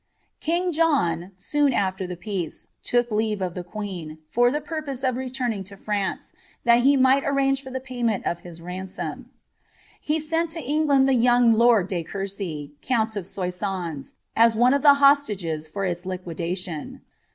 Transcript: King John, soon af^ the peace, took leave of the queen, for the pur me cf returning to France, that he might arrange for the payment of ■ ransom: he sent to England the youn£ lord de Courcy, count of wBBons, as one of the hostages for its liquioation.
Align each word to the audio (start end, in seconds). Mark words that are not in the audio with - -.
King 0.39 0.71
John, 0.71 1.31
soon 1.37 1.73
af^ 1.73 2.07
the 2.09 2.15
peace, 2.15 2.69
took 2.81 3.11
leave 3.11 3.39
of 3.39 3.53
the 3.53 3.63
queen, 3.63 4.17
for 4.31 4.49
the 4.49 4.59
pur 4.59 4.81
me 4.81 4.93
cf 4.93 5.15
returning 5.15 5.63
to 5.65 5.77
France, 5.77 6.33
that 6.63 6.81
he 6.81 6.97
might 6.97 7.23
arrange 7.23 7.61
for 7.61 7.69
the 7.69 7.79
payment 7.79 8.25
of 8.25 8.41
■ 8.43 8.63
ransom: 8.65 9.29
he 9.99 10.19
sent 10.19 10.49
to 10.49 10.59
England 10.59 11.07
the 11.07 11.13
youn£ 11.13 11.53
lord 11.53 11.87
de 11.87 12.01
Courcy, 12.03 12.71
count 12.81 13.15
of 13.15 13.25
wBBons, 13.25 14.13
as 14.35 14.55
one 14.55 14.73
of 14.73 14.81
the 14.81 14.95
hostages 14.95 15.67
for 15.67 15.85
its 15.85 16.03
liquioation. 16.05 17.01